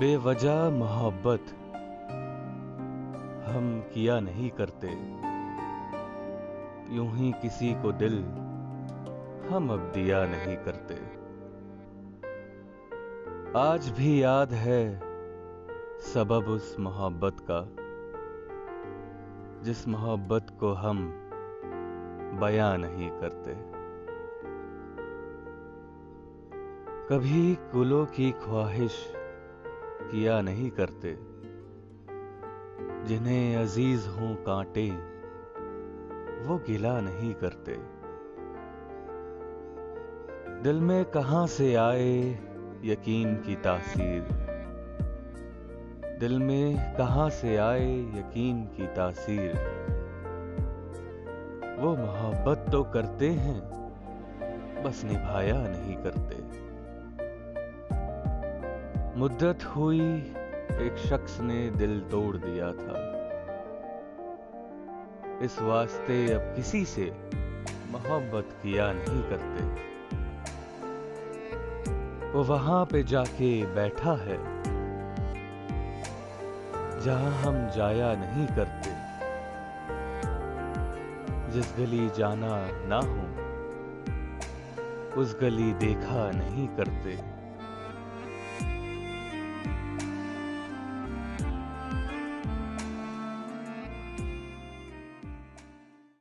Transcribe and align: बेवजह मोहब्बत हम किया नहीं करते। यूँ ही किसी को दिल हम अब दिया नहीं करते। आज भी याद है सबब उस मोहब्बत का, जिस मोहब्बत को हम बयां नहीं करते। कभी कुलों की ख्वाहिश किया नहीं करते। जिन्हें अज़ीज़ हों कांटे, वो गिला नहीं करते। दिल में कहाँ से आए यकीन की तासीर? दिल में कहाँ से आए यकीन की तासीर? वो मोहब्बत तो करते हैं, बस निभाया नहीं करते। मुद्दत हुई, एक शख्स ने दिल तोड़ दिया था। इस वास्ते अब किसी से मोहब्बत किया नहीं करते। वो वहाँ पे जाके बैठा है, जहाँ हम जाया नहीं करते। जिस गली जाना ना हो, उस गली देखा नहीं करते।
बेवजह 0.00 0.70
मोहब्बत 0.70 1.46
हम 3.46 3.84
किया 3.94 4.20
नहीं 4.20 4.50
करते। 4.50 4.88
यूँ 6.96 7.16
ही 7.16 7.32
किसी 7.32 7.74
को 7.74 7.92
दिल 7.92 8.18
हम 9.50 9.68
अब 9.70 9.92
दिया 9.94 10.24
नहीं 10.24 10.56
करते। 10.56 10.94
आज 13.58 13.88
भी 13.90 14.22
याद 14.22 14.52
है 14.52 15.00
सबब 16.14 16.48
उस 16.48 16.76
मोहब्बत 16.80 17.46
का, 17.50 17.60
जिस 19.64 19.88
मोहब्बत 19.88 20.56
को 20.60 20.72
हम 20.72 21.06
बयां 22.40 22.78
नहीं 22.78 23.10
करते। 23.10 23.54
कभी 27.08 27.54
कुलों 27.54 28.06
की 28.06 28.30
ख्वाहिश 28.30 29.19
किया 30.02 30.40
नहीं 30.40 30.70
करते। 30.70 31.18
जिन्हें 33.04 33.56
अज़ीज़ 33.56 34.08
हों 34.08 34.34
कांटे, 34.34 34.90
वो 36.46 36.58
गिला 36.58 37.00
नहीं 37.00 37.34
करते। 37.34 38.00
दिल 40.62 40.80
में 40.80 41.04
कहाँ 41.04 41.46
से 41.46 41.74
आए 41.74 42.38
यकीन 42.84 43.34
की 43.34 43.56
तासीर? 43.56 44.22
दिल 46.20 46.38
में 46.38 46.96
कहाँ 46.96 47.30
से 47.30 47.56
आए 47.56 48.00
यकीन 48.00 48.64
की 48.64 48.86
तासीर? 48.86 49.52
वो 51.80 51.96
मोहब्बत 51.96 52.72
तो 52.72 52.84
करते 52.84 53.28
हैं, 53.28 53.60
बस 54.82 55.04
निभाया 55.04 55.68
नहीं 55.68 55.96
करते। 55.96 56.69
मुद्दत 59.20 59.64
हुई, 59.64 60.00
एक 60.80 60.98
शख्स 60.98 61.40
ने 61.40 61.70
दिल 61.70 62.00
तोड़ 62.00 62.36
दिया 62.36 62.68
था। 62.72 63.00
इस 65.42 65.56
वास्ते 65.62 66.32
अब 66.32 66.40
किसी 66.56 66.84
से 66.84 67.04
मोहब्बत 67.90 68.54
किया 68.62 68.86
नहीं 68.92 69.22
करते। 69.22 69.64
वो 72.30 72.44
वहाँ 72.44 72.84
पे 72.86 73.02
जाके 73.02 73.50
बैठा 73.66 74.12
है, 74.12 74.38
जहाँ 77.00 77.32
हम 77.42 77.58
जाया 77.70 78.14
नहीं 78.14 78.46
करते। 78.46 78.90
जिस 81.52 81.74
गली 81.78 82.08
जाना 82.10 82.54
ना 82.86 83.00
हो, 83.10 83.26
उस 85.20 85.36
गली 85.40 85.72
देखा 85.72 86.30
नहीं 86.30 86.68
करते। 86.68 87.39